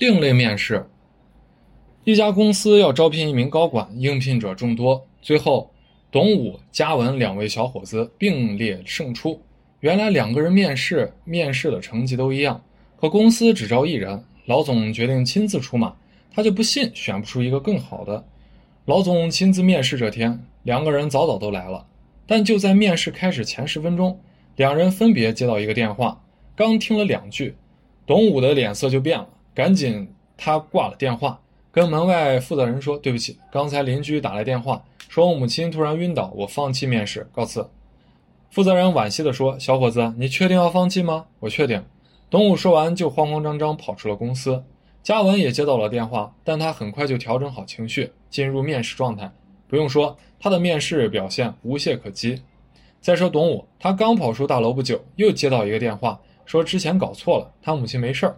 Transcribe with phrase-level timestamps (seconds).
[0.00, 0.88] 另类面试。
[2.04, 5.70] 一家公司要招聘一名高管，应聘者众多，最后
[6.10, 9.42] 董武、嘉文两位小伙子并列胜出。
[9.80, 12.64] 原来两个人面试，面试的成绩都一样，
[12.98, 14.24] 可公司只招一人。
[14.46, 15.94] 老总决定亲自出马，
[16.34, 18.24] 他就不信选不出一个更好的。
[18.86, 21.86] 老总亲自面试这天，两个人早早都来了，
[22.26, 24.18] 但就在面试开始前十分钟，
[24.56, 26.24] 两人分别接到一个电话，
[26.56, 27.54] 刚听了两句，
[28.06, 29.28] 董武的脸色就变了，
[29.60, 30.08] 赶紧
[30.38, 31.38] 他挂了电话，
[31.70, 37.68] 跟门外负责人说：“对不起，刚才邻居打来电话，说我母亲突然晕倒，我放弃面试，告辞。”
[38.50, 41.84] 负责人惋惜地说：“小伙子，你确定要放弃吗？”“我确定。”
[42.30, 44.64] 董武说完，就慌慌张张跑出了公司。
[45.02, 49.30] 嘉文也接到了电话，但他很快就调整好情绪，进入面试状态。
[49.68, 52.40] 不用说，他的面试表现无懈可击。
[53.02, 58.34] 再说董武，他刚跑出大楼不久，又接到一个电话，说之前搞错了，他母亲没事儿。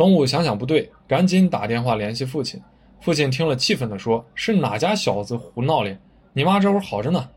[0.00, 2.58] 董武想想不对，赶紧打电话联系父亲。
[3.02, 6.00] 父亲听了，气愤地说：“是哪家小子胡闹咧？
[6.32, 7.28] 你妈这会儿好着呢。”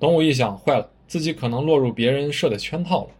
[0.00, 0.90] 董武一想，坏了。
[1.06, 3.10] 自己可能落入别人设的圈套了。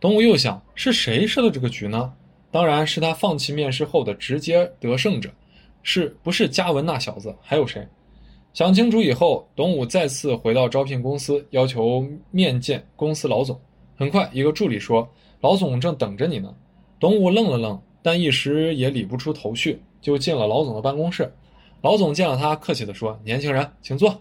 [0.00, 2.10] 董武又想，是谁设的这个局呢？
[2.50, 5.28] 当然是他放弃面试后的直接得胜者，
[5.82, 7.36] 是不是嘉文那小子？
[7.42, 7.86] 还有谁？
[8.54, 13.60] 想清楚以后，董武再次回到招聘公司，要求面见公司老总。
[13.94, 15.06] 很快，一个助理说
[15.42, 16.50] ：“老总正等着你呢。”
[16.98, 21.32] 董武愣了愣，但一时也理不出头绪，就进了老总的办公室。
[21.80, 24.20] 老总见了他，客气地说：“年轻人，请坐。”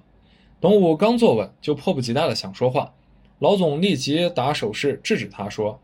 [0.62, 2.92] 董武刚坐稳，就迫不及待地想说话。
[3.40, 5.80] 老总立即打手势制止他，说：“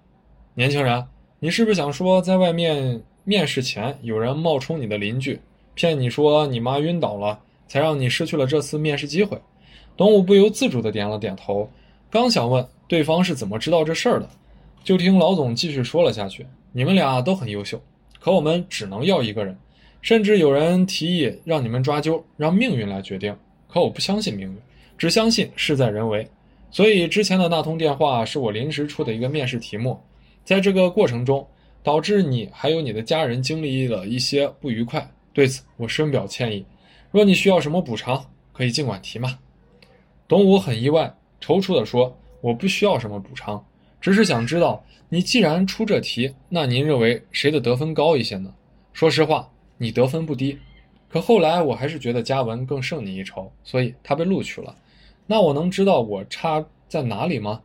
[0.55, 1.05] 年轻人，
[1.39, 5.39] 你是不是想说，在外面面试前有人冒充你的邻居，
[5.75, 9.39] 骗你说你妈晕倒了，才让你失去了这次面试机会？”
[9.95, 11.69] 董武不由自主地点了点头，
[12.09, 14.27] 刚想问对方是怎么知道这事儿的，
[14.83, 17.82] 就听老总继续说了下去：“你们俩都很优秀，
[18.20, 19.56] 可我们只能要一个人，
[20.02, 23.34] 甚至有人提议让你们抓阄，让命运来决定。
[23.68, 24.58] 可我不相信命运，
[24.98, 26.28] 只相信事在人为。”
[26.72, 30.00] 所以之前的那通电话是我临时出的一个面试题目，
[30.44, 31.48] 在这个过程中，
[31.83, 36.66] 导致你还有你的家人经历了一些不愉快，对此我深表歉意。
[37.12, 39.38] 若你需要什么补偿，可以尽管提嘛。
[40.28, 43.64] 董武很意外，踌躇地说：“我不需要什么补偿，
[44.03, 48.53] 只是想知道，你既然出这题，那您认为谁的得分高一些呢？
[48.91, 50.59] 说实话，你得分不低，
[51.08, 54.75] 可后来我还是觉得嘉文更胜你一筹，所以他被录取了。”
[55.25, 57.61] 那我能知道我差在哪里吗？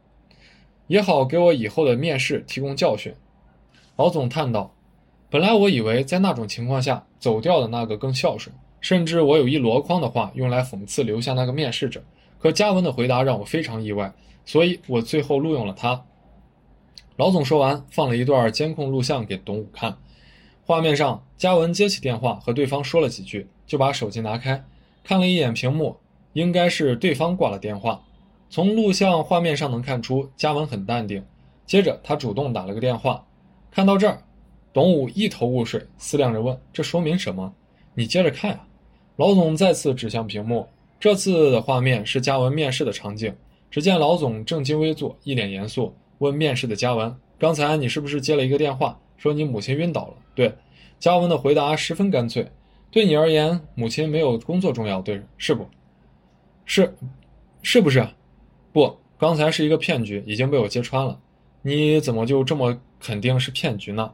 [0.86, 3.12] 也好给我以后的面试提供教训。
[3.96, 4.72] 老总叹道
[5.28, 12.00] ：“本来我以为在那种情况下走掉的那个更孝顺，甚至我有一箩筐的话用来讽刺留下那个面试者。
[12.38, 16.00] 可嘉文的回答让我非常意外，所以我最后录用了他。”
[17.18, 19.98] 老总说完，放了一段监控录像给董武看。
[20.64, 24.64] 画面上，嘉文接起电话和对方说了几句，就把手机拿开，
[25.02, 25.96] 看了一眼屏幕。
[26.34, 28.00] 应该是对方挂了电话，
[28.48, 31.24] 从录像画面上能看出嘉文很淡定。
[31.66, 33.26] 接着他主动打了个电话。
[33.72, 34.22] 看到这儿，
[34.72, 37.52] 董武一头雾水，思量着问：“这说明什么？”
[37.94, 38.64] 你接着看啊！
[39.16, 40.68] 老总再次指向屏幕，
[41.00, 43.34] 这次的画面是嘉文面试的场景。
[43.68, 50.52] 只见老总正襟危坐，一脸严肃，问面试的嘉文：“刚才你是不是接了一个电话，说你母亲晕倒了？”对，
[50.98, 52.46] 嘉文的回答十分干脆
[52.90, 55.66] ：“对你而言，母亲没有工作重要，对，是不？”
[56.64, 56.94] 是，
[57.62, 58.06] 是不是？
[58.72, 61.18] 不，刚才是一个骗局，已经被我揭穿了。
[61.62, 64.12] 你怎么就这么肯定是骗局呢？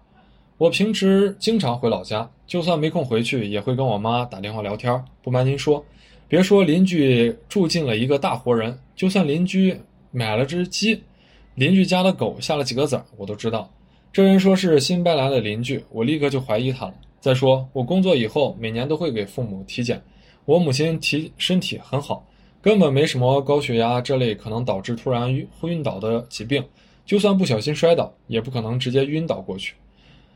[0.56, 5.04] 我平时经常回老家，就算没空回去，也会跟我妈打电话聊天。
[5.20, 5.84] 不瞒您说，
[6.28, 9.76] 别说邻居住进了一个大活人，就算邻居
[10.12, 11.02] 买了只鸡，
[11.54, 13.70] 邻居家的狗下了几个崽儿，我都知道。
[14.12, 16.94] 这人说是新搬来的邻居，我立刻就怀疑他了。
[17.20, 20.02] 再说，我工作以后每年都会给父母体检，
[20.44, 22.26] 我母亲体身体很好。
[22.60, 26.64] 根本没什么高血压这类可能导致突然晕晕倒的疾病，
[27.06, 29.74] 就算不小心摔倒，也不可能直接晕倒过去。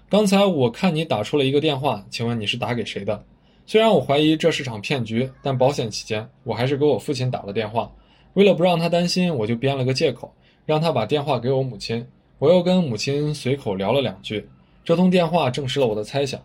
[0.08, 3.24] 刚才我看你打出了一个电话，请问你是打给谁的？
[3.66, 7.90] 虽然我怀疑这是场骗局，但保险起见，我还是给我父亲打了电话。
[8.34, 10.32] 为了不让他担心，我就编了个借口，
[10.68, 12.06] 让他把电话给我母亲。
[12.38, 14.46] 我又跟母亲随口聊了两句，
[14.84, 16.38] 这通电话证实了我的猜想。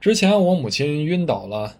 [0.00, 1.76] 之前我母亲晕倒了，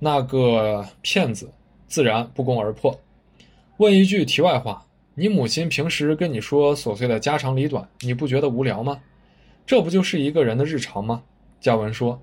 [0.00, 1.52] 那个骗子。
[1.86, 2.98] 自然不攻而破。
[3.76, 9.00] 问一句题外话，你母亲平时跟你说琐碎的家长里短，你不觉得无聊吗？
[9.64, 11.22] 这不就是一个人的日常吗？
[11.60, 12.20] 嘉文说：“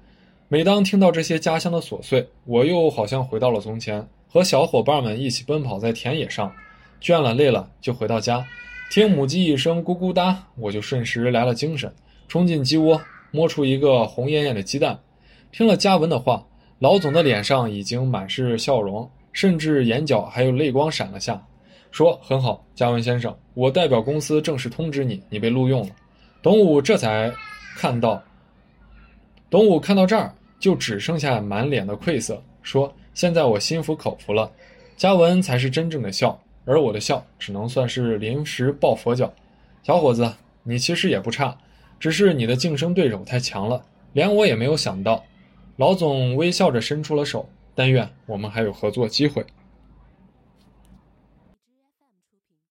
[0.50, 6.54] 每当听到这些家乡的琐碎，我又好像回到了从前，和小伙伴们一起奔跑在田野上，
[7.02, 8.46] 倦了累了就回到家，
[8.94, 11.92] 听母鸡一声咕咕哒，我就瞬时来了精神，
[12.28, 13.02] 冲进鸡窝，
[13.32, 15.00] 摸出一个红艳艳的鸡蛋。”
[15.52, 16.46] 听了嘉文的话，
[16.78, 21.44] 老总的脸上已经满是笑容，甚至眼角还有泪光闪了下，
[21.90, 25.96] 说：“很好，嘉文先生，我代表公司正式通知你，你被录用了。”
[26.44, 27.34] 董武这才
[27.76, 28.22] 看到，
[29.50, 34.52] 董武看到这儿就只剩下满脸的愧色，说：“现在我心服口服了，
[34.96, 39.34] 嘉文才是真正的笑，而我的笑只能算是临时抱佛脚。
[39.84, 40.34] 小伙子，
[40.64, 41.58] 你其实也不差，
[42.00, 43.84] 只是你的竞争对手太强了，
[44.14, 45.24] 连我也没有想到。”
[45.78, 49.44] 老总微笑着伸出了手，但愿我们还有合作机会。